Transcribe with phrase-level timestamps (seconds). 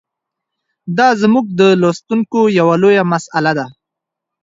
[0.97, 3.65] دا زموږ د لوستونکو یوه لویه مساله ده.